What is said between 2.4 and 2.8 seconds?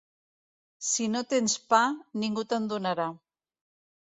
te'n